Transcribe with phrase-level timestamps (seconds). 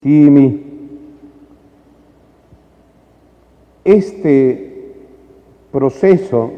[0.00, 0.62] Kimi,
[3.82, 4.94] este
[5.72, 6.52] proceso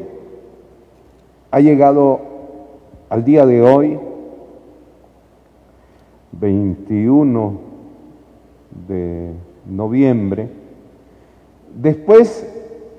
[1.49, 2.19] ha llegado
[3.09, 3.97] al día de hoy,
[6.33, 7.59] 21
[8.87, 9.31] de
[9.65, 10.47] noviembre,
[11.81, 12.47] después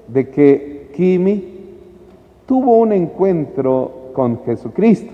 [0.09, 1.45] de que Kimi
[2.47, 5.13] tuvo un encuentro con Jesucristo.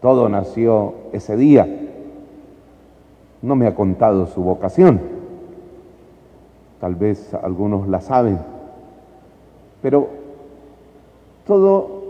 [0.00, 1.79] Todo nació ese día.
[3.42, 5.00] No me ha contado su vocación.
[6.80, 8.38] Tal vez algunos la saben.
[9.82, 10.08] Pero
[11.46, 12.00] todo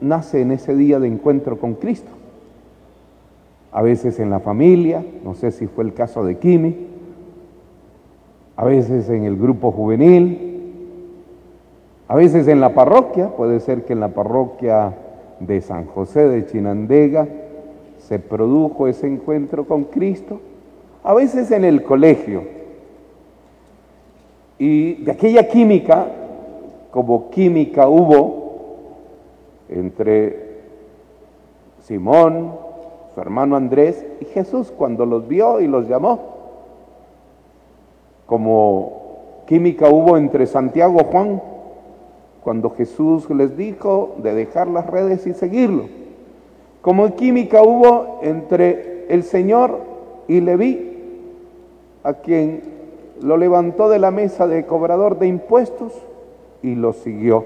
[0.00, 2.10] nace en ese día de encuentro con Cristo.
[3.72, 6.76] A veces en la familia, no sé si fue el caso de Kimi,
[8.56, 10.50] a veces en el grupo juvenil,
[12.08, 14.92] a veces en la parroquia, puede ser que en la parroquia
[15.38, 17.28] de San José de Chinandega
[17.98, 20.40] se produjo ese encuentro con Cristo,
[21.02, 22.42] a veces en el colegio.
[24.58, 26.06] Y de aquella química,
[26.90, 28.40] como química hubo
[29.68, 30.50] entre
[31.82, 32.52] Simón,
[33.14, 36.20] su hermano Andrés y Jesús cuando los vio y los llamó,
[38.26, 41.42] como química hubo entre Santiago y Juan
[42.44, 45.84] cuando Jesús les dijo de dejar las redes y seguirlo,
[46.80, 49.80] como química hubo entre el Señor
[50.28, 50.89] y Leví,
[52.02, 52.62] a quien
[53.22, 55.92] lo levantó de la mesa de cobrador de impuestos
[56.62, 57.44] y lo siguió.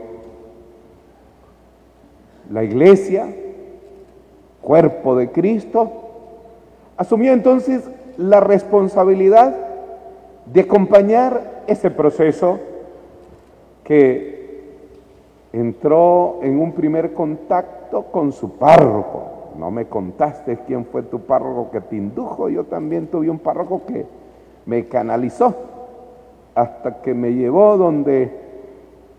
[2.50, 3.26] La iglesia,
[4.62, 5.90] cuerpo de Cristo,
[6.96, 9.56] asumió entonces la responsabilidad
[10.46, 12.58] de acompañar ese proceso
[13.82, 14.34] que
[15.52, 19.30] entró en un primer contacto con su párroco.
[19.58, 23.82] No me contaste quién fue tu párroco que te indujo, yo también tuve un párroco
[23.86, 24.04] que
[24.66, 25.54] me canalizó
[26.54, 28.30] hasta que me llevó donde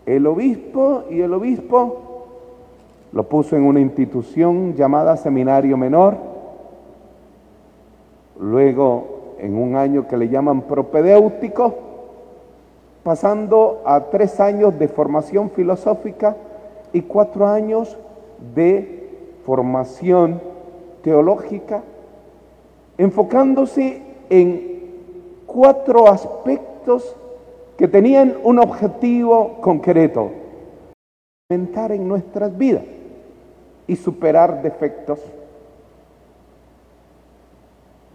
[0.06, 2.02] el obispo y el obispo
[3.12, 6.16] lo puso en una institución llamada Seminario Menor,
[8.38, 11.74] luego en un año que le llaman propedéutico,
[13.02, 16.36] pasando a tres años de formación filosófica
[16.92, 17.96] y cuatro años
[18.54, 19.08] de
[19.44, 20.40] formación
[21.02, 21.82] teológica,
[22.98, 24.75] enfocándose en
[25.56, 27.16] cuatro aspectos
[27.78, 30.30] que tenían un objetivo concreto,
[31.48, 32.84] aumentar en nuestras vidas
[33.86, 35.18] y superar defectos.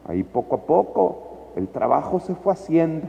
[0.07, 1.17] Ahí poco a poco
[1.55, 3.07] el trabajo se fue haciendo.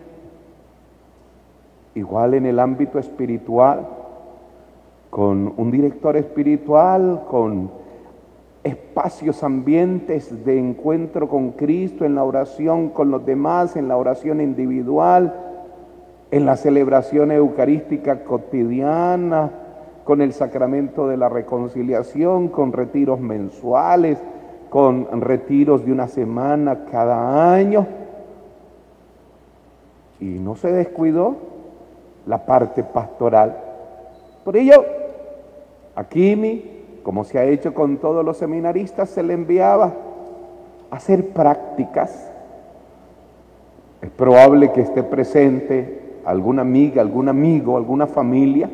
[1.95, 3.87] Igual en el ámbito espiritual,
[5.11, 7.71] con un director espiritual, con
[8.65, 14.41] espacios, ambientes de encuentro con Cristo, en la oración con los demás, en la oración
[14.41, 15.35] individual,
[16.31, 19.51] en la celebración eucarística cotidiana,
[20.05, 24.19] con el sacramento de la reconciliación, con retiros mensuales,
[24.69, 27.87] con retiros de una semana cada año.
[30.19, 31.37] Y no se descuidó
[32.27, 33.57] la parte pastoral.
[34.45, 34.85] Por ello,
[35.95, 36.72] aquí mi
[37.03, 39.93] como se ha hecho con todos los seminaristas, se le enviaba
[40.91, 42.31] a hacer prácticas.
[44.01, 48.69] Es probable que esté presente alguna amiga, algún amigo, alguna familia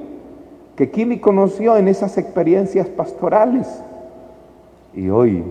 [0.78, 3.82] que Kimi conoció en esas experiencias pastorales
[4.94, 5.42] y hoy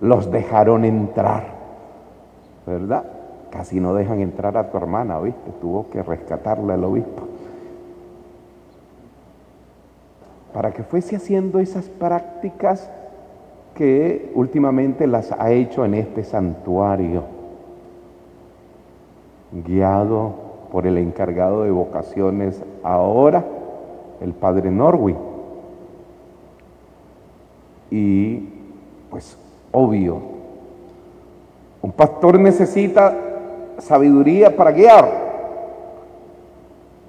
[0.00, 1.44] los dejaron entrar,
[2.66, 3.04] ¿verdad?
[3.50, 5.52] Casi no dejan entrar a tu hermana, ¿viste?
[5.60, 7.27] Tuvo que rescatarla el obispo.
[10.52, 12.90] Para que fuese haciendo esas prácticas
[13.74, 17.22] que últimamente las ha hecho en este santuario,
[19.52, 20.34] guiado
[20.72, 23.44] por el encargado de vocaciones ahora,
[24.20, 25.16] el padre Norwin.
[27.90, 28.48] Y
[29.10, 29.38] pues
[29.70, 30.20] obvio,
[31.80, 33.16] un pastor necesita
[33.78, 35.28] sabiduría para guiar.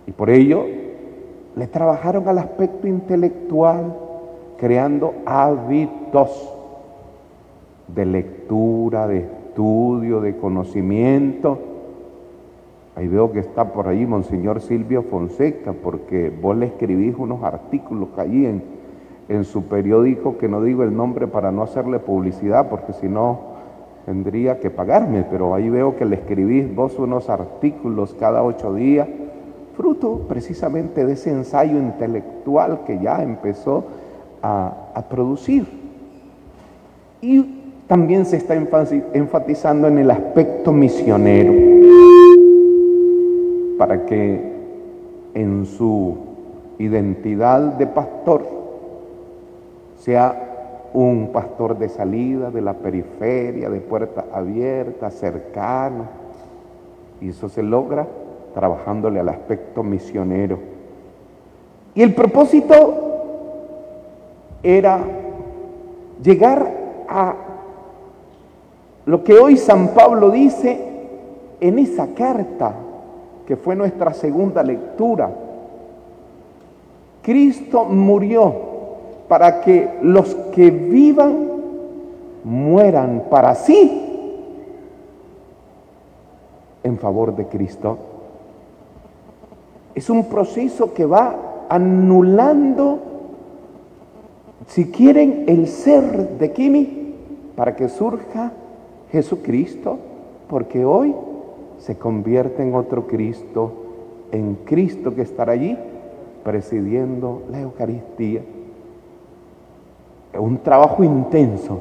[0.05, 0.78] Y por ello
[1.59, 3.93] le trabajaron al aspecto intelectual,
[4.57, 6.55] creando hábitos
[7.93, 11.59] de lectura, de estudio, de conocimiento.
[12.95, 18.07] Ahí veo que está por ahí Monseñor Silvio Fonseca, porque vos le escribís unos artículos
[18.15, 18.63] allí en,
[19.27, 23.37] en su periódico, que no digo el nombre para no hacerle publicidad, porque si no
[24.05, 29.09] tendría que pagarme, pero ahí veo que le escribís vos unos artículos cada ocho días
[29.79, 33.85] fruto precisamente de ese ensayo intelectual que ya empezó
[34.43, 35.65] a, producir.
[37.21, 41.53] Y también se está enfatizando en el aspecto misionero,
[43.77, 44.51] para que
[45.33, 46.17] en su
[46.77, 48.45] identidad de pastor
[49.99, 56.03] sea un pastor de salida, de la periferia, de puerta abierta, cercano.
[57.21, 58.05] Y eso se logra
[58.53, 60.59] trabajándole al aspecto misionero.
[61.95, 63.09] Y el propósito
[64.63, 64.99] era
[66.21, 66.71] llegar
[67.07, 67.35] a
[69.05, 70.79] lo que hoy San Pablo dice
[71.59, 72.73] en esa carta,
[73.45, 75.31] que fue nuestra segunda lectura.
[77.23, 78.53] Cristo murió
[79.27, 81.49] para que los que vivan
[82.43, 84.05] mueran para sí
[86.83, 87.97] en favor de Cristo.
[89.99, 92.99] Es un proceso que va anulando,
[94.65, 97.15] si quieren, el ser de Kimi
[97.57, 98.53] para que surja
[99.11, 99.97] Jesucristo,
[100.47, 101.13] porque hoy
[101.79, 103.73] se convierte en otro Cristo,
[104.31, 105.77] en Cristo que estará allí
[106.45, 108.39] presidiendo la Eucaristía.
[110.31, 111.77] Es un trabajo intenso,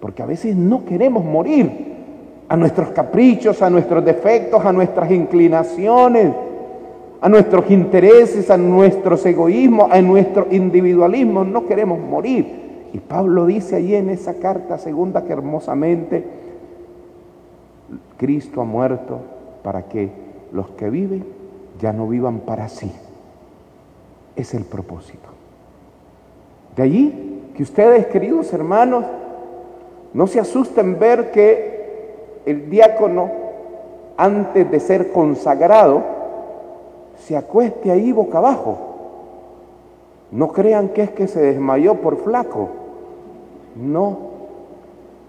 [0.00, 1.94] porque a veces no queremos morir
[2.48, 6.43] a nuestros caprichos, a nuestros defectos, a nuestras inclinaciones,
[7.24, 11.42] a nuestros intereses, a nuestros egoísmos, a nuestro individualismo.
[11.42, 12.90] No queremos morir.
[12.92, 16.22] Y Pablo dice ahí en esa carta segunda que hermosamente,
[18.18, 19.20] Cristo ha muerto
[19.62, 20.10] para que
[20.52, 21.24] los que viven
[21.80, 22.92] ya no vivan para sí.
[24.36, 25.30] Es el propósito.
[26.76, 29.06] De allí que ustedes, queridos hermanos,
[30.12, 33.30] no se asusten ver que el diácono,
[34.18, 36.13] antes de ser consagrado,
[37.18, 38.78] se acueste ahí boca abajo.
[40.30, 42.68] No crean que es que se desmayó por flaco.
[43.76, 44.16] No,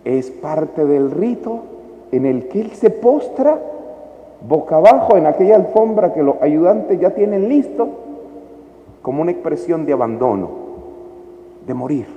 [0.04, 1.60] es parte del rito
[2.12, 3.60] en el que él se postra
[4.48, 7.88] boca abajo en aquella alfombra que los ayudantes ya tienen listo,
[9.02, 10.66] como una expresión de abandono
[11.66, 12.08] de morir,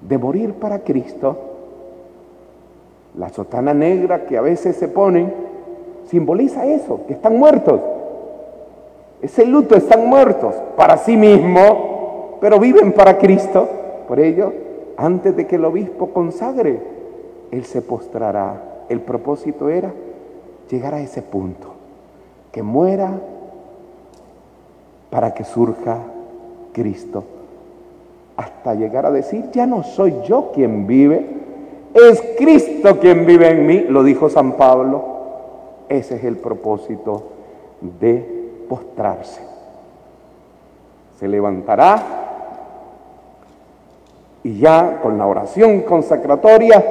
[0.00, 1.36] de morir para Cristo.
[3.18, 5.32] La sotana negra que a veces se ponen
[6.06, 7.80] simboliza eso, que están muertos.
[9.22, 13.68] Ese luto están muertos para sí mismos, pero viven para Cristo.
[14.08, 14.52] Por ello,
[14.96, 16.80] antes de que el obispo consagre,
[17.50, 18.84] él se postrará.
[18.88, 19.92] El propósito era
[20.68, 21.68] llegar a ese punto,
[22.50, 23.12] que muera
[25.08, 25.98] para que surja
[26.72, 27.24] Cristo
[28.36, 31.26] hasta llegar a decir, ya no soy yo quien vive,
[31.94, 35.04] es Cristo quien vive en mí, lo dijo San Pablo.
[35.88, 37.22] Ese es el propósito
[38.00, 39.40] de postrarse.
[41.18, 42.02] Se levantará
[44.42, 46.84] y ya con la oración consacratoria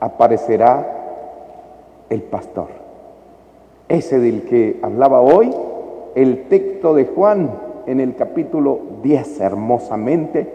[0.00, 0.86] aparecerá
[2.08, 2.68] el pastor.
[3.88, 5.54] Ese del que hablaba hoy,
[6.14, 7.50] el texto de Juan
[7.86, 10.52] en el capítulo 10 hermosamente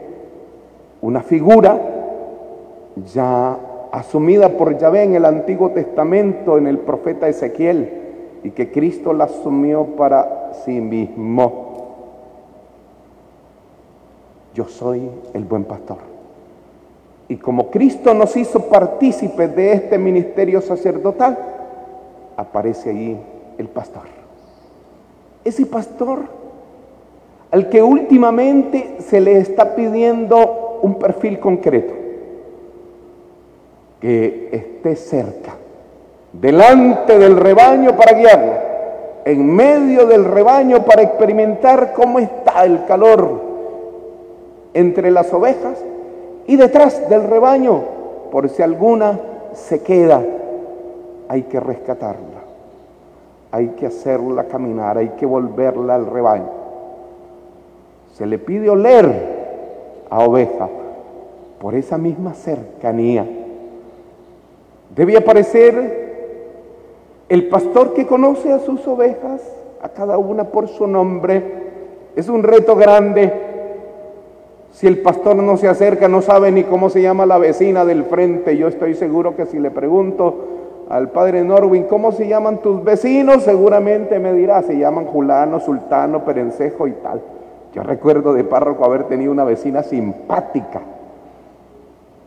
[1.02, 1.80] una figura
[3.14, 3.58] ya
[3.92, 8.01] asumida por Yahvé en el Antiguo Testamento, en el profeta Ezequiel,
[8.44, 11.70] y que Cristo la asumió para sí mismo.
[14.54, 15.98] Yo soy el buen pastor.
[17.30, 21.38] Y como Cristo nos hizo partícipes de este ministerio sacerdotal,
[22.36, 23.18] aparece ahí
[23.58, 24.04] el pastor.
[25.44, 26.42] Ese pastor
[27.52, 31.94] al que últimamente se le está pidiendo un perfil concreto,
[34.00, 35.56] que esté cerca,
[36.34, 38.54] delante del rebaño para guiarlo,
[39.26, 43.42] en medio del rebaño para experimentar cómo está el calor
[44.74, 45.84] entre las ovejas
[46.48, 47.82] y detrás del rebaño,
[48.32, 49.20] por si alguna
[49.54, 50.24] se queda,
[51.28, 52.42] hay que rescatarla,
[53.52, 56.50] hay que hacerla caminar, hay que volverla al rebaño.
[58.14, 59.42] Se le pide oler
[60.10, 60.68] a oveja
[61.60, 63.26] por esa misma cercanía.
[64.96, 66.11] Debe aparecer
[67.32, 69.42] el pastor que conoce a sus ovejas,
[69.82, 71.42] a cada una por su nombre.
[72.14, 73.32] Es un reto grande.
[74.74, 78.04] Si el pastor no se acerca, no sabe ni cómo se llama la vecina del
[78.04, 78.58] frente.
[78.58, 80.48] Yo estoy seguro que si le pregunto
[80.90, 83.44] al padre Norwin, ¿cómo se llaman tus vecinos?
[83.44, 87.22] Seguramente me dirá, se llaman Julano, Sultano, Perencejo y tal.
[87.74, 90.82] Yo recuerdo de párroco haber tenido una vecina simpática,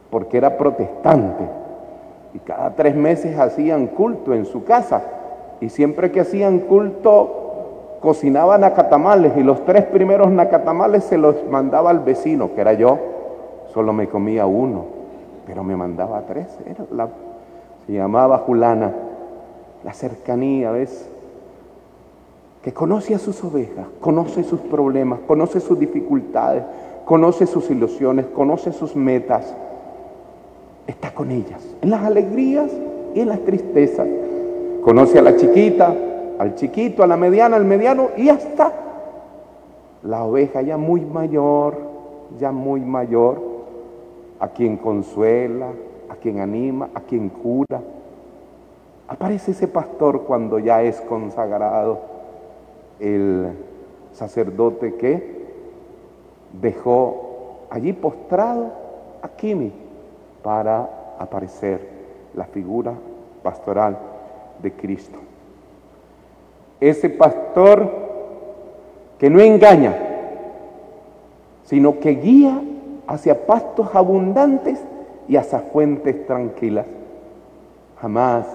[0.08, 1.44] porque era protestante,
[2.34, 5.02] y cada tres meses hacían culto en su casa,
[5.60, 11.90] y siempre que hacían culto cocinaban nacatamales, y los tres primeros nacatamales se los mandaba
[11.90, 12.98] al vecino, que era yo,
[13.72, 14.84] solo me comía uno,
[15.46, 16.46] pero me mandaba tres.
[16.66, 17.08] Era la,
[17.86, 18.92] se llamaba Julana.
[19.84, 21.10] La cercanía, ¿ves?
[22.62, 26.62] Que conoce a sus ovejas, conoce sus problemas, conoce sus dificultades,
[27.04, 29.54] conoce sus ilusiones, conoce sus metas.
[30.86, 32.70] Está con ellas, en las alegrías
[33.14, 34.06] y en las tristezas.
[34.82, 35.94] Conoce a la chiquita,
[36.38, 38.72] al chiquito, a la mediana, al mediano y hasta
[40.02, 41.78] la oveja ya muy mayor,
[42.38, 43.40] ya muy mayor,
[44.40, 45.68] a quien consuela,
[46.10, 47.80] a quien anima, a quien cura.
[49.08, 52.00] Aparece ese pastor cuando ya es consagrado
[53.00, 53.52] el
[54.12, 55.44] sacerdote que
[56.60, 58.72] dejó allí postrado
[59.22, 59.83] a Kimi
[60.44, 61.80] para aparecer
[62.34, 62.92] la figura
[63.42, 63.98] pastoral
[64.62, 65.18] de Cristo.
[66.80, 67.90] Ese pastor
[69.18, 69.96] que no engaña,
[71.64, 72.60] sino que guía
[73.06, 74.84] hacia pastos abundantes
[75.28, 76.86] y hacia fuentes tranquilas.
[78.00, 78.46] Jamás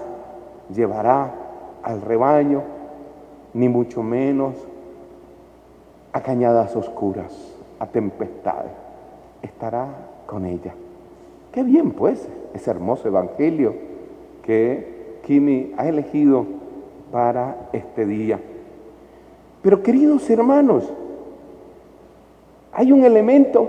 [0.72, 1.34] llevará
[1.82, 2.62] al rebaño,
[3.52, 4.54] ni mucho menos
[6.12, 7.36] a cañadas oscuras,
[7.80, 8.70] a tempestades.
[9.42, 9.88] Estará
[10.26, 10.72] con ella.
[11.52, 13.74] Qué bien pues, ese hermoso evangelio
[14.44, 16.46] que Kimi ha elegido
[17.10, 18.38] para este día.
[19.62, 20.88] Pero queridos hermanos,
[22.72, 23.68] hay un elemento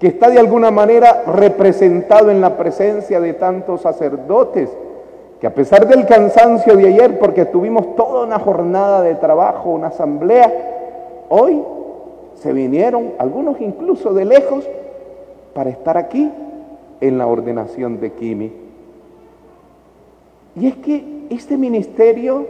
[0.00, 4.68] que está de alguna manera representado en la presencia de tantos sacerdotes,
[5.40, 9.88] que a pesar del cansancio de ayer, porque tuvimos toda una jornada de trabajo, una
[9.88, 10.52] asamblea,
[11.28, 11.62] hoy
[12.34, 14.68] se vinieron, algunos incluso de lejos,
[15.54, 16.30] para estar aquí
[17.00, 18.52] en la ordenación de Kimi.
[20.56, 22.46] Y es que este ministerio,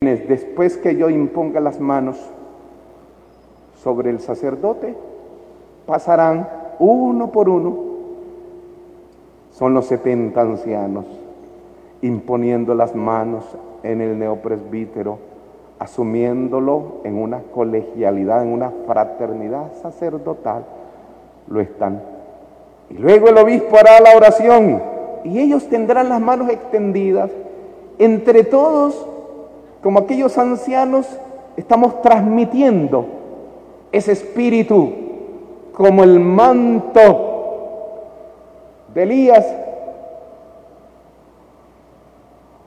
[0.00, 2.18] después que yo imponga las manos
[3.82, 4.94] sobre el sacerdote,
[5.86, 7.94] pasarán uno por uno.
[9.50, 11.04] Son los 70 ancianos
[12.02, 13.44] imponiendo las manos
[13.82, 15.18] en el neopresbítero,
[15.78, 20.66] asumiéndolo en una colegialidad, en una fraternidad sacerdotal.
[21.48, 22.02] Lo están.
[22.90, 24.82] Y luego el obispo hará la oración
[25.24, 27.30] y ellos tendrán las manos extendidas.
[27.98, 29.06] Entre todos,
[29.82, 31.06] como aquellos ancianos,
[31.56, 33.06] estamos transmitiendo
[33.92, 34.92] ese espíritu
[35.72, 37.30] como el manto
[38.94, 39.44] de Elías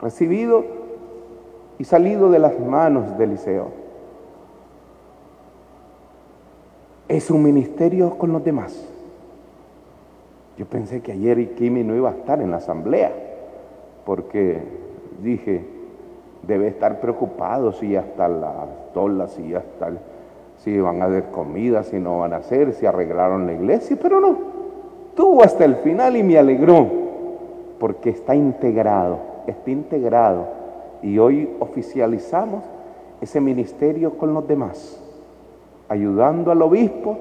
[0.02, 0.64] recibido
[1.80, 3.87] y salido de las manos de Eliseo.
[7.08, 8.86] Es un ministerio con los demás.
[10.58, 13.12] Yo pensé que ayer Kimi no iba a estar en la asamblea,
[14.06, 14.60] porque
[15.24, 15.64] dije,
[16.44, 19.92] debe estar preocupado si ya está la tolas, si ya está,
[20.58, 24.20] si van a haber comida, si no van a hacer, si arreglaron la iglesia, pero
[24.20, 24.38] no,
[25.16, 26.88] tuvo hasta el final y me alegró,
[27.80, 30.48] porque está integrado, está integrado,
[31.04, 32.64] y hoy oficializamos
[33.22, 35.00] ese ministerio con los demás,
[35.90, 37.18] ayudando al obispo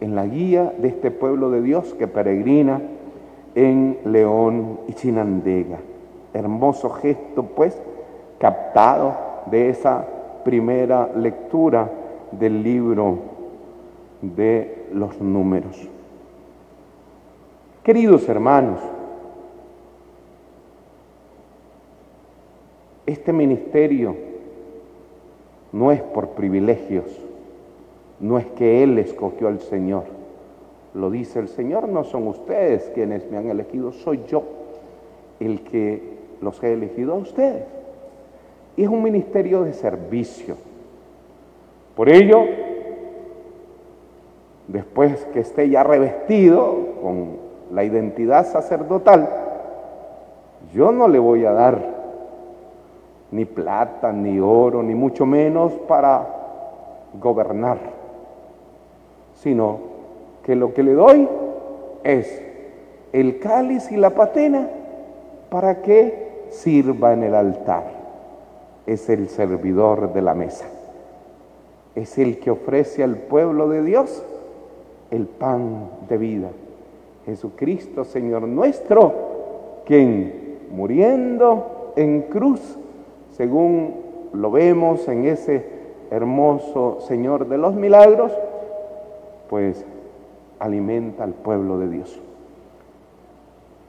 [0.00, 2.80] en la guía de este pueblo de Dios que peregrina
[3.54, 5.78] en León y Chinandega.
[6.34, 7.80] Hermoso gesto, pues,
[8.38, 9.14] captado
[9.46, 10.06] de esa
[10.44, 11.90] primera lectura
[12.32, 13.18] del libro
[14.20, 15.88] de los números.
[17.82, 18.80] Queridos hermanos,
[23.06, 24.14] este ministerio
[25.72, 27.04] no es por privilegios,
[28.22, 30.04] no es que Él escogió al Señor.
[30.94, 34.44] Lo dice el Señor, no son ustedes quienes me han elegido, soy yo
[35.40, 36.00] el que
[36.40, 37.64] los he elegido a ustedes.
[38.76, 40.54] Y es un ministerio de servicio.
[41.96, 42.44] Por ello,
[44.68, 47.36] después que esté ya revestido con
[47.72, 49.28] la identidad sacerdotal,
[50.72, 52.02] yo no le voy a dar
[53.32, 56.24] ni plata, ni oro, ni mucho menos para
[57.20, 58.01] gobernar
[59.42, 59.80] sino
[60.44, 61.28] que lo que le doy
[62.04, 62.42] es
[63.12, 64.68] el cáliz y la patena
[65.50, 67.82] para que sirva en el altar.
[68.86, 70.66] Es el servidor de la mesa.
[71.96, 74.24] Es el que ofrece al pueblo de Dios
[75.10, 76.48] el pan de vida.
[77.26, 79.12] Jesucristo, Señor nuestro,
[79.84, 82.78] quien muriendo en cruz,
[83.32, 83.94] según
[84.32, 85.64] lo vemos en ese
[86.10, 88.32] hermoso Señor de los milagros,
[89.52, 89.84] pues
[90.60, 92.18] alimenta al pueblo de Dios.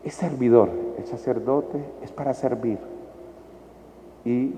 [0.04, 0.68] Es servidor,
[0.98, 2.80] el sacerdote es para servir
[4.26, 4.56] y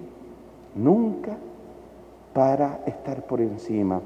[0.74, 1.38] nunca
[2.34, 4.02] para estar por encima.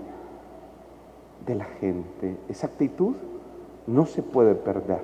[1.46, 2.36] de la gente.
[2.50, 3.15] Esa actitud
[3.88, 5.01] no se puede perder.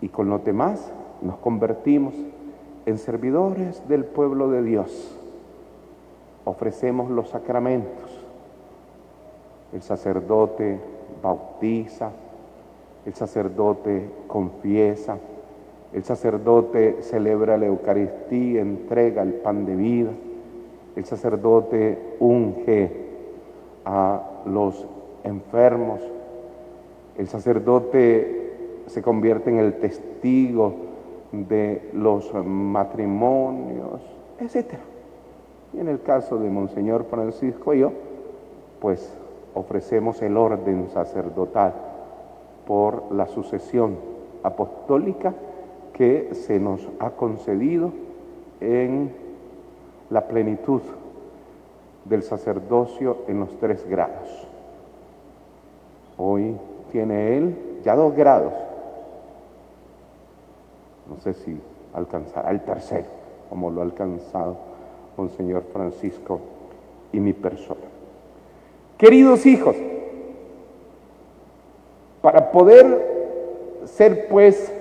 [0.00, 0.92] Y con lo demás
[1.22, 2.14] nos convertimos
[2.86, 5.18] en servidores del pueblo de Dios.
[6.44, 8.21] Ofrecemos los sacramentos.
[9.72, 10.78] El sacerdote
[11.22, 12.10] bautiza,
[13.06, 15.18] el sacerdote confiesa,
[15.92, 20.10] el sacerdote celebra la Eucaristía, entrega el pan de vida,
[20.96, 22.90] el sacerdote unge
[23.84, 24.86] a los
[25.24, 26.00] enfermos,
[27.18, 28.42] el sacerdote
[28.86, 30.74] se convierte en el testigo
[31.32, 34.02] de los matrimonios,
[34.38, 34.74] etc.
[35.72, 37.92] Y en el caso de Monseñor Francisco y yo,
[38.80, 39.16] pues
[39.54, 41.74] ofrecemos el orden sacerdotal
[42.66, 43.96] por la sucesión
[44.42, 45.34] apostólica
[45.92, 47.92] que se nos ha concedido
[48.60, 49.12] en
[50.10, 50.82] la plenitud
[52.04, 54.48] del sacerdocio en los tres grados.
[56.16, 56.56] Hoy
[56.90, 58.52] tiene él ya dos grados.
[61.08, 61.60] No sé si
[61.94, 63.06] alcanzará el tercero,
[63.50, 64.56] como lo ha alcanzado
[65.16, 66.40] Monseñor Francisco
[67.12, 67.91] y mi persona.
[69.02, 69.74] Queridos hijos,
[72.20, 74.72] para poder ser pues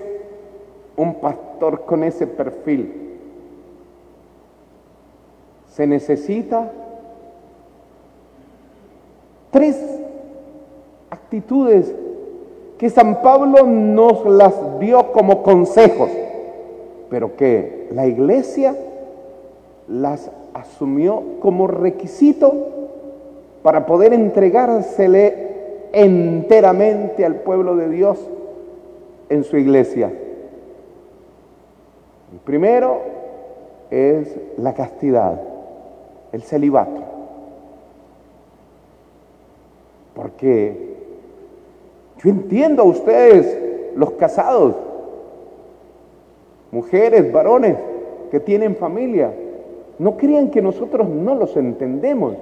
[0.96, 3.18] un pastor con ese perfil,
[5.72, 6.72] se necesita
[9.50, 9.84] tres
[11.10, 11.92] actitudes
[12.78, 16.12] que San Pablo nos las dio como consejos,
[17.10, 18.75] pero que la iglesia
[19.88, 22.71] las asumió como requisito
[23.63, 25.50] para poder entregársele
[25.91, 28.20] enteramente al pueblo de Dios
[29.30, 30.12] en su iglesia.
[32.32, 33.01] El primero
[33.89, 35.41] es la castidad,
[36.32, 37.01] el celibato.
[40.15, 40.96] Porque
[42.24, 43.58] yo entiendo a ustedes,
[43.96, 44.75] los casados,
[46.72, 47.75] mujeres, varones
[48.32, 49.34] que tienen familia,
[50.00, 52.36] no crean que nosotros no los entendemos.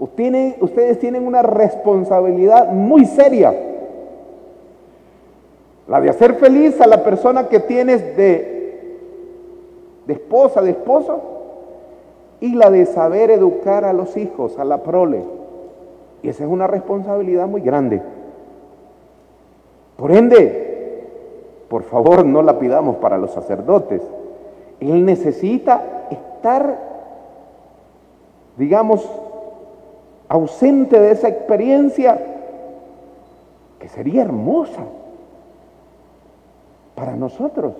[0.00, 3.54] Ustedes tienen una responsabilidad muy seria.
[5.86, 8.88] La de hacer feliz a la persona que tienes de,
[10.06, 11.20] de esposa, de esposo,
[12.40, 15.22] y la de saber educar a los hijos, a la prole.
[16.22, 18.00] Y esa es una responsabilidad muy grande.
[19.98, 21.06] Por ende,
[21.68, 24.00] por favor, no la pidamos para los sacerdotes.
[24.80, 26.78] Él necesita estar,
[28.56, 29.06] digamos,
[30.30, 32.24] ausente de esa experiencia
[33.80, 34.84] que sería hermosa
[36.94, 37.74] para nosotros,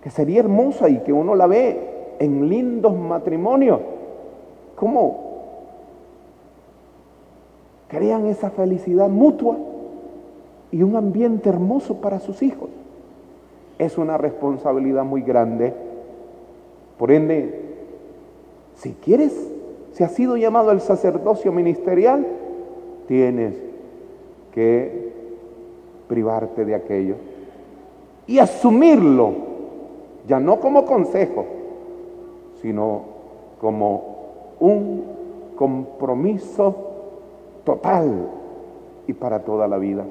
[0.00, 3.80] que sería hermosa y que uno la ve en lindos matrimonios,
[4.76, 5.30] cómo
[7.88, 9.56] crean esa felicidad mutua
[10.70, 12.70] y un ambiente hermoso para sus hijos.
[13.80, 15.74] Es una responsabilidad muy grande.
[16.98, 17.62] Por ende,
[18.76, 19.49] si quieres
[20.00, 22.26] si has sido llamado al sacerdocio ministerial,
[23.06, 23.54] tienes
[24.54, 25.12] que
[26.08, 27.16] privarte de aquello
[28.26, 29.34] y asumirlo,
[30.26, 31.44] ya no como consejo,
[32.62, 33.02] sino
[33.60, 35.04] como un
[35.54, 36.74] compromiso
[37.64, 38.26] total
[39.06, 40.06] y para toda la vida.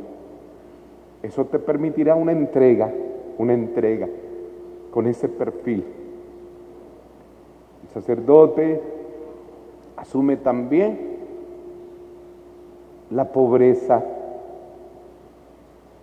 [1.23, 2.93] Eso te permitirá una entrega,
[3.39, 4.07] una entrega
[4.91, 5.83] con ese perfil.
[7.81, 8.98] El sacerdote
[9.99, 10.97] asume también
[13.11, 14.01] la pobreza,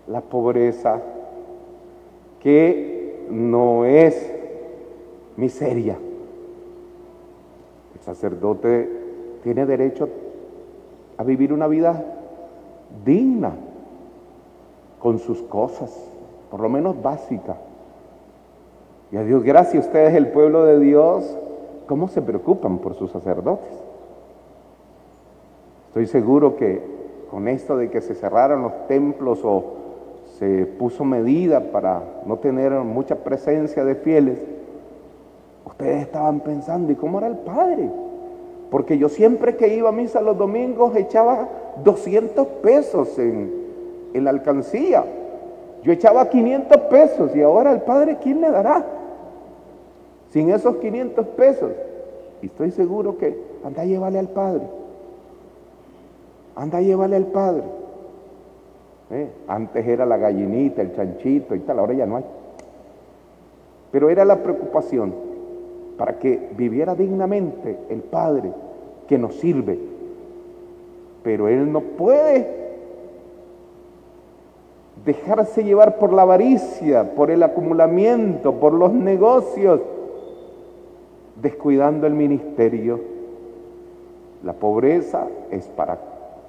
[0.07, 1.01] la pobreza
[2.41, 4.33] que no es
[5.37, 5.97] miseria.
[7.95, 8.89] El sacerdote
[9.43, 10.09] tiene derecho
[11.17, 12.05] a vivir una vida
[13.05, 13.55] digna
[15.01, 15.91] con sus cosas,
[16.51, 17.57] por lo menos básica.
[19.11, 21.37] Y a Dios gracias, ustedes, el pueblo de Dios,
[21.87, 23.86] ¿cómo se preocupan por sus sacerdotes?
[25.97, 26.83] Estoy seguro que
[27.31, 29.65] con esto de que se cerraron los templos o
[30.39, 34.39] se puso medida para no tener mucha presencia de fieles,
[35.65, 37.89] ustedes estaban pensando, ¿y cómo era el Padre?
[38.71, 41.49] Porque yo siempre que iba a misa los domingos echaba
[41.83, 43.51] 200 pesos en,
[44.13, 45.03] en la alcancía.
[45.83, 48.85] Yo echaba 500 pesos y ahora el Padre, ¿quién le dará?
[50.29, 51.71] Sin esos 500 pesos.
[52.43, 54.85] Y estoy seguro que anda a llevarle al Padre.
[56.57, 57.63] Anda a llevarle al Padre.
[59.11, 59.31] ¿Eh?
[59.47, 62.25] Antes era la gallinita, el chanchito y tal, ahora ya no hay.
[63.93, 65.15] Pero era la preocupación
[65.97, 68.53] para que viviera dignamente el Padre
[69.07, 69.79] que nos sirve.
[71.23, 72.47] pero él no puede
[75.05, 79.81] dejarse llevar por la avaricia, por el acumulamiento, por los negocios,
[81.43, 83.01] descuidando el ministerio.
[84.45, 85.99] La pobreza es para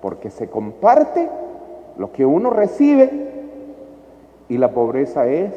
[0.02, 1.30] porque se comparte
[1.98, 3.28] lo que uno recibe
[4.50, 5.52] y la pobreza es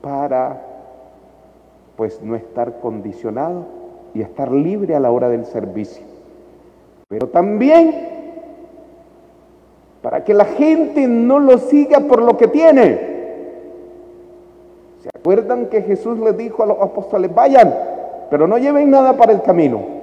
[0.00, 0.62] para
[1.96, 3.66] pues no estar condicionado
[4.14, 6.04] y estar libre a la hora del servicio.
[7.08, 8.08] Pero también
[10.02, 13.12] para que la gente no lo siga por lo que tiene.
[15.00, 17.72] ¿Se acuerdan que Jesús les dijo a los apóstoles, vayan,
[18.30, 20.01] pero no lleven nada para el camino?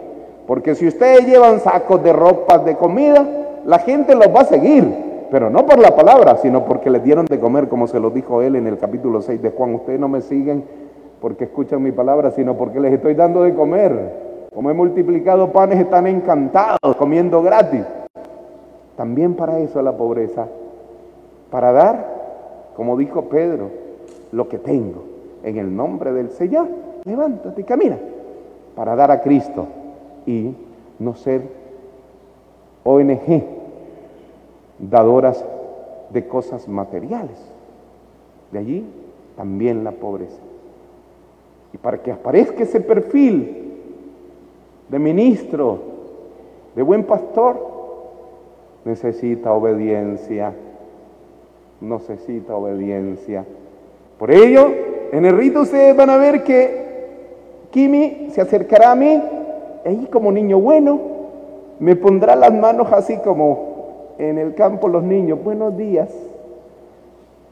[0.49, 3.23] Porque si ustedes llevan sacos de ropa, de comida,
[3.67, 7.27] la gente los va a seguir pero no por la palabra, sino porque les dieron
[7.27, 9.75] de comer, como se lo dijo él en el capítulo 6 de Juan.
[9.75, 10.63] Ustedes no me siguen
[11.21, 14.47] porque escuchan mi palabra, sino porque les estoy dando de comer.
[14.51, 17.85] Como he multiplicado panes, están encantados comiendo gratis.
[18.97, 20.47] También para eso la pobreza.
[21.51, 23.69] Para dar, como dijo Pedro,
[24.31, 25.03] lo que tengo.
[25.43, 26.67] En el nombre del Señor,
[27.03, 27.99] levántate y camina.
[28.75, 29.67] Para dar a Cristo
[30.29, 30.53] y
[30.99, 31.41] no ser
[32.83, 33.43] ONG,
[34.77, 35.43] dadoras
[36.11, 37.39] de cosas materiales.
[38.51, 38.85] De allí
[39.35, 40.39] también la pobreza.
[41.73, 43.73] Y para que aparezca ese perfil
[44.87, 45.79] de ministro,
[46.75, 47.67] de buen pastor,
[48.85, 50.53] necesita obediencia,
[51.81, 53.45] necesita obediencia.
[54.19, 54.69] Por ello,
[55.11, 56.87] en el rito ustedes van a ver que
[57.71, 59.19] Kimi se acercará a mí,
[59.85, 60.99] ahí como niño bueno,
[61.79, 63.69] me pondrá las manos así como
[64.17, 66.09] en el campo los niños, buenos días.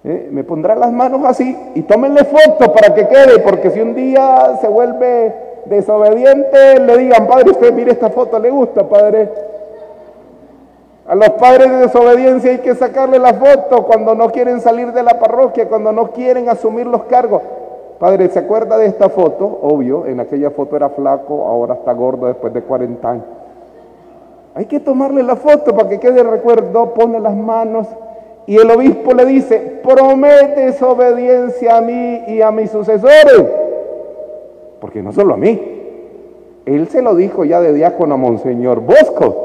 [0.04, 0.30] ¿Eh?
[0.32, 4.58] Me pondrá las manos así y tómenle foto para que quede, porque si un día
[4.62, 5.34] se vuelve
[5.66, 9.30] desobediente, le digan, padre, usted mire esta foto, ¿le gusta, padre?
[11.08, 15.04] A los padres de desobediencia hay que sacarle la foto cuando no quieren salir de
[15.04, 17.42] la parroquia, cuando no quieren asumir los cargos.
[18.00, 19.60] Padre, ¿se acuerda de esta foto?
[19.64, 23.26] Obvio, en aquella foto era flaco, ahora está gordo después de 40 años.
[24.54, 27.88] Hay que tomarle la foto para que quede recuerdo, pone las manos
[28.46, 33.46] y el obispo le dice, prometes obediencia a mí y a mis sucesores.
[34.80, 35.78] Porque no solo a mí,
[36.66, 39.44] él se lo dijo ya de diácono a Monseñor Bosco,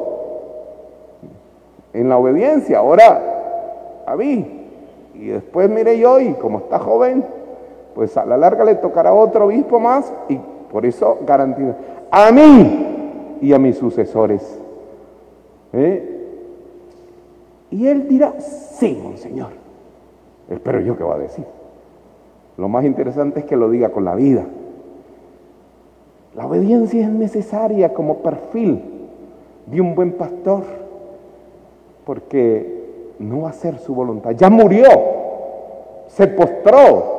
[1.92, 4.60] en la obediencia, ahora a mí.
[5.14, 7.24] Y después mire yo, y como está joven,
[7.94, 10.38] pues a la larga le tocará otro obispo más y
[10.70, 11.76] por eso garantiza,
[12.11, 14.59] a mí y a mis sucesores.
[15.72, 16.09] ¿Eh?
[17.70, 19.50] Y él dirá, sí, monseñor.
[20.48, 21.44] Espero yo que va a decir.
[22.59, 24.44] Lo más interesante es que lo diga con la vida.
[26.35, 28.83] La obediencia es necesaria como perfil
[29.66, 30.64] de un buen pastor,
[32.05, 34.31] porque no va a ser su voluntad.
[34.33, 34.87] Ya murió,
[36.09, 37.12] se postró.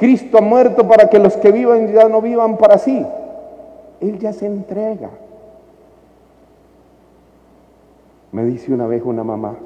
[0.00, 3.04] Cristo ha muerto para que los que vivan ya no vivan para sí.
[4.00, 5.10] Él ya se entrega.
[8.32, 9.56] Me dice una vez una mamá,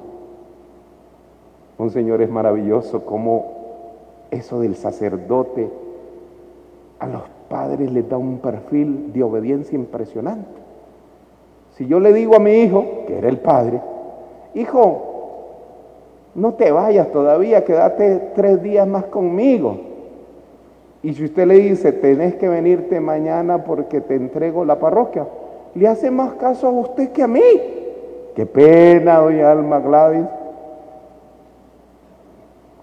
[1.79, 5.70] un señor es maravilloso como eso del sacerdote
[6.99, 10.61] a los padres les da un perfil de obediencia impresionante.
[11.77, 13.81] Si yo le digo a mi hijo, que era el padre,
[14.55, 15.01] hijo,
[16.35, 19.93] no te vayas todavía, quédate tres días más conmigo.
[21.05, 25.29] Y si usted le dice, tenés que venirte mañana porque te entrego la parroquia,
[25.75, 27.43] le hace más caso a usted que a mí.
[28.35, 30.25] Qué pena, doña Alma Gladys.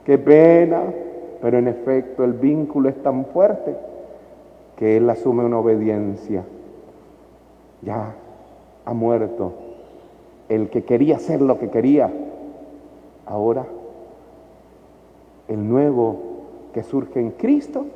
[0.06, 0.84] Qué pena.
[1.42, 3.76] Pero en efecto el vínculo es tan fuerte
[4.76, 6.44] que él asume una obediencia.
[7.82, 8.14] Ya
[8.86, 9.54] ha muerto.
[10.48, 12.12] El que quería hacer lo que quería.
[13.26, 13.66] Ahora,
[15.48, 16.20] el nuevo
[16.72, 17.88] que surge en Cristo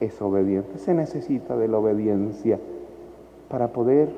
[0.00, 0.78] es obediente.
[0.78, 2.58] Se necesita de la obediencia
[3.48, 4.08] para poder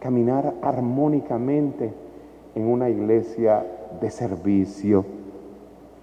[0.00, 1.92] caminar armónicamente
[2.54, 3.64] en una iglesia
[4.00, 5.04] de servicio.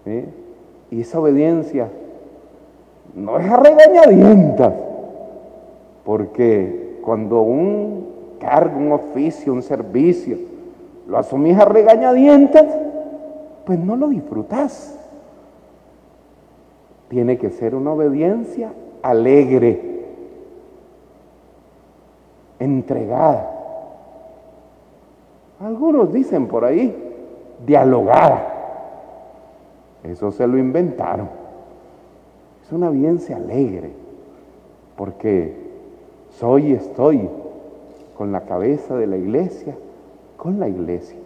[0.06, 0.26] ¿eh?
[0.92, 1.90] Y esa obediencia
[3.16, 4.74] no es a regañadientas,
[6.06, 8.08] porque cuando un
[8.40, 10.38] cargo, un oficio, un servicio,
[11.08, 12.66] lo asumís a regañadientas,
[13.66, 14.99] pues no lo disfrutas.
[17.10, 19.82] Tiene que ser una obediencia alegre,
[22.60, 23.56] entregada.
[25.60, 26.96] Algunos dicen por ahí,
[27.66, 28.60] dialogar.
[30.04, 31.30] Eso se lo inventaron.
[32.64, 33.92] Es una obediencia alegre,
[34.96, 35.56] porque
[36.38, 37.28] soy y estoy
[38.18, 39.76] con la cabeza de la iglesia,
[40.38, 41.18] con la iglesia.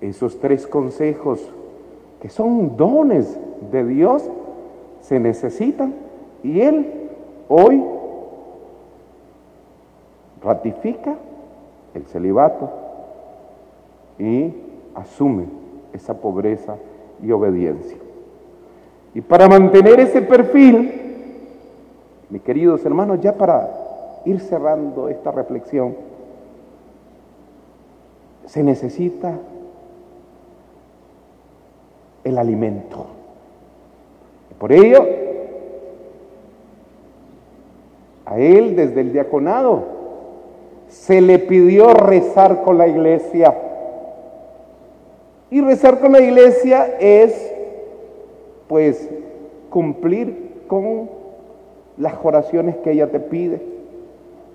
[0.00, 1.50] Esos tres consejos
[2.20, 3.38] que son dones
[3.70, 4.30] de Dios
[5.06, 5.94] se necesitan
[6.42, 6.92] y Él
[7.48, 7.80] hoy
[10.42, 11.14] ratifica
[11.94, 12.68] el celibato
[14.18, 14.52] y
[14.96, 15.44] asume
[15.92, 16.76] esa pobreza
[17.22, 17.96] y obediencia.
[19.14, 20.92] Y para mantener ese perfil,
[22.28, 23.70] mis queridos hermanos, ya para
[24.24, 25.94] ir cerrando esta reflexión,
[28.44, 29.38] se necesita
[32.24, 33.15] el alimento.
[34.58, 35.06] Por ello,
[38.24, 39.96] a él desde el diaconado
[40.88, 43.54] se le pidió rezar con la iglesia.
[45.50, 47.52] Y rezar con la iglesia es,
[48.68, 49.08] pues,
[49.70, 51.08] cumplir con
[51.98, 53.60] las oraciones que ella te pide.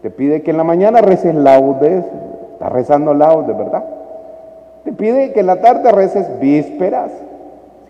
[0.02, 2.04] Te pide que en la mañana reces laudes,
[2.54, 3.86] estás rezando laudes, ¿verdad?
[4.84, 7.12] Te pide que en la tarde reces vísperas,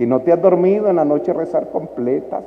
[0.01, 2.43] si no te has dormido en la noche rezar completas,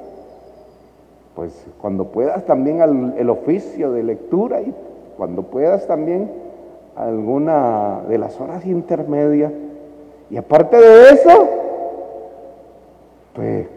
[1.37, 4.75] pues cuando puedas también el oficio de lectura y
[5.17, 6.33] cuando puedas también
[6.97, 9.53] alguna de las horas intermedias.
[10.31, 11.49] Y aparte de eso,
[13.35, 13.69] pues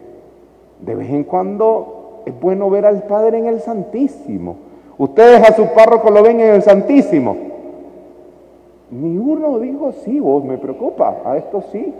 [0.80, 4.56] de vez en cuando es bueno ver al Padre en el Santísimo.
[4.98, 7.36] Ustedes a su párroco lo ven en el Santísimo.
[8.90, 11.94] Ni uno dijo, sí, vos me preocupa, a esto sí.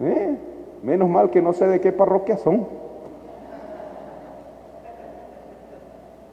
[0.00, 0.36] ¿Eh?
[0.82, 2.66] Menos mal que no sé de qué parroquia son.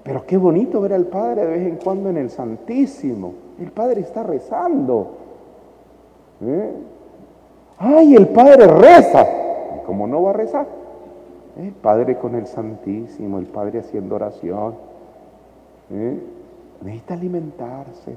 [0.03, 3.33] Pero qué bonito ver al Padre de vez en cuando en el Santísimo.
[3.59, 5.11] El Padre está rezando.
[6.41, 6.71] ¿Eh?
[7.77, 9.23] ¡Ay, el Padre reza!
[9.77, 10.67] ¿Y cómo no va a rezar?
[11.57, 14.73] El Padre con el Santísimo, el Padre haciendo oración.
[15.91, 16.19] ¿Eh?
[16.81, 18.15] Necesita alimentarse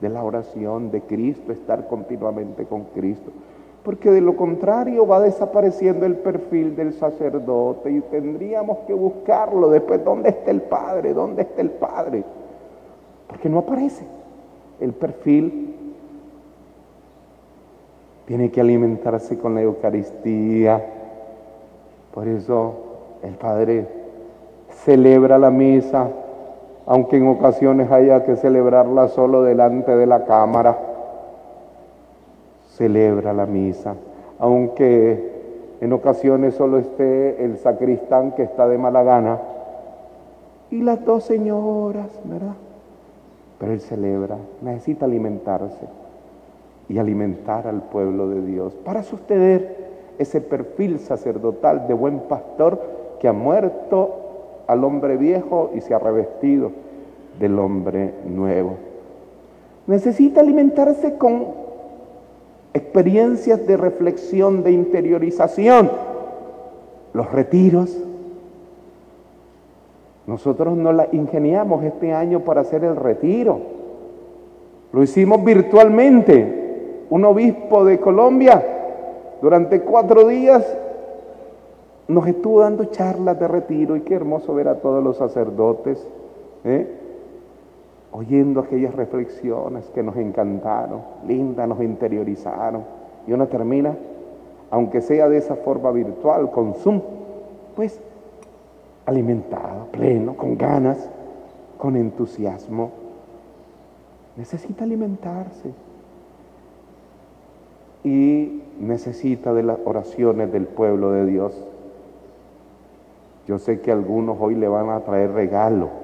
[0.00, 3.30] de la oración de Cristo, estar continuamente con Cristo
[3.84, 10.04] porque de lo contrario va desapareciendo el perfil del sacerdote y tendríamos que buscarlo después,
[10.04, 11.12] ¿dónde está el Padre?
[11.12, 12.22] ¿Dónde está el Padre?
[13.26, 14.04] Porque no aparece.
[14.80, 15.74] El perfil
[18.26, 20.80] tiene que alimentarse con la Eucaristía.
[22.14, 22.74] Por eso
[23.22, 23.88] el Padre
[24.84, 26.08] celebra la misa,
[26.86, 30.91] aunque en ocasiones haya que celebrarla solo delante de la cámara
[32.82, 33.94] celebra la misa,
[34.40, 39.38] aunque en ocasiones solo esté el sacristán que está de mala gana
[40.68, 42.56] y las dos señoras, ¿verdad?
[43.60, 45.86] Pero él celebra, necesita alimentarse
[46.88, 49.76] y alimentar al pueblo de Dios para sostener
[50.18, 52.80] ese perfil sacerdotal de buen pastor
[53.20, 56.72] que ha muerto al hombre viejo y se ha revestido
[57.38, 58.74] del hombre nuevo.
[59.86, 61.61] Necesita alimentarse con
[62.74, 65.90] experiencias de reflexión, de interiorización,
[67.12, 67.96] los retiros.
[70.26, 73.60] Nosotros no la ingeniamos este año para hacer el retiro.
[74.92, 76.60] Lo hicimos virtualmente.
[77.10, 78.64] Un obispo de Colombia
[79.42, 80.64] durante cuatro días
[82.08, 86.06] nos estuvo dando charlas de retiro y qué hermoso ver a todos los sacerdotes.
[86.64, 87.01] ¿eh?
[88.12, 92.84] Oyendo aquellas reflexiones que nos encantaron, lindas, nos interiorizaron.
[93.26, 93.96] Y uno termina,
[94.70, 97.00] aunque sea de esa forma virtual, con Zoom,
[97.74, 98.00] pues
[99.06, 101.08] alimentado, pleno, con ganas,
[101.78, 102.90] con entusiasmo.
[104.36, 105.72] Necesita alimentarse.
[108.04, 111.66] Y necesita de las oraciones del pueblo de Dios.
[113.46, 116.01] Yo sé que algunos hoy le van a traer regalo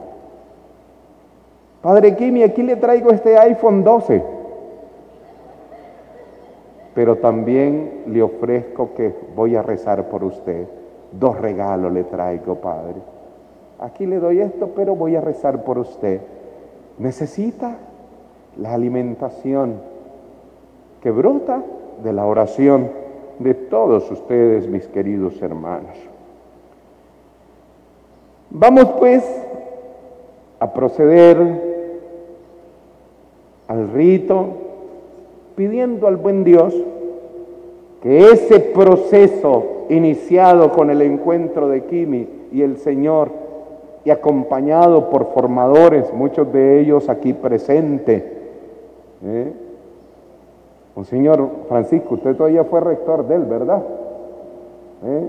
[1.83, 4.23] Padre Kimi, aquí le traigo este iPhone 12,
[6.95, 10.67] pero también le ofrezco que voy a rezar por usted.
[11.13, 12.97] Dos regalos le traigo, Padre.
[13.79, 16.21] Aquí le doy esto, pero voy a rezar por usted.
[16.99, 17.77] Necesita
[18.57, 19.77] la alimentación
[21.01, 21.63] que brota
[22.03, 22.91] de la oración
[23.39, 25.97] de todos ustedes, mis queridos hermanos.
[28.51, 29.25] Vamos pues
[30.59, 31.68] a proceder
[33.69, 34.47] al rito,
[35.55, 36.75] pidiendo al buen Dios
[38.03, 43.31] que ese proceso iniciado con el encuentro de Kimi y el Señor
[44.05, 48.25] y acompañado por formadores, muchos de ellos aquí presentes,
[49.25, 49.53] ¿eh?
[51.05, 53.83] señor Francisco, usted todavía fue rector de él, ¿verdad?
[55.05, 55.29] ¿Eh?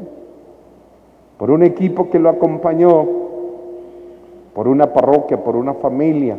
[1.37, 3.07] Por un equipo que lo acompañó,
[4.53, 6.37] por una parroquia, por una familia,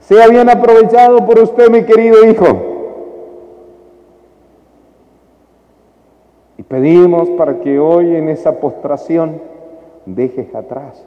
[0.00, 2.46] sea bien aprovechado por usted, mi querido hijo.
[6.58, 9.40] Y pedimos para que hoy en esa postración
[10.06, 11.04] dejes atrás,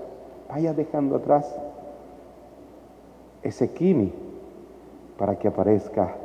[0.49, 1.53] vaya dejando atrás
[3.43, 4.11] ese kimi
[5.17, 6.15] para que aparezca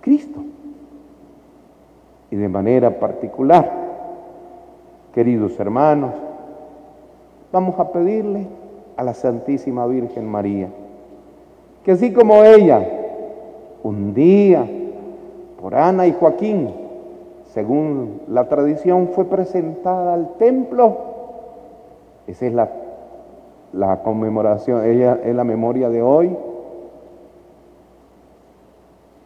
[0.00, 0.40] Cristo.
[2.30, 3.70] Y de manera particular,
[5.14, 6.14] queridos hermanos,
[7.52, 8.46] vamos a pedirle
[8.96, 10.68] a la Santísima Virgen María,
[11.84, 12.86] que así como ella,
[13.82, 14.66] un día,
[15.60, 16.70] por Ana y Joaquín,
[17.52, 20.96] según la tradición, fue presentada al templo,
[22.26, 26.36] esa es la, conmemoración, ella es la memoria de hoy,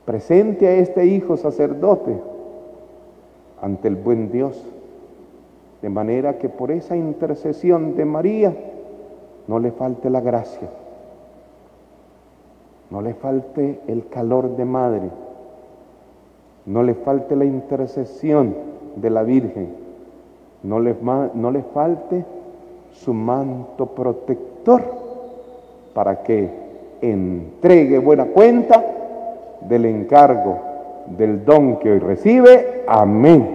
[0.04, 2.16] presente a este hijo sacerdote
[3.60, 4.64] ante el buen Dios,
[5.82, 8.56] de manera que por esa intercesión de María
[9.46, 10.68] no le falte la gracia,
[12.90, 15.10] no le falte el calor de madre,
[16.66, 18.54] no le falte la intercesión
[18.96, 19.68] de la Virgen,
[20.62, 20.94] no le,
[21.34, 22.24] no le falte
[22.92, 24.82] su manto protector
[25.94, 26.50] para que
[27.00, 28.84] entregue buena cuenta
[29.68, 30.58] del encargo
[31.06, 32.84] del don que hoy recibe.
[32.86, 33.48] Amén.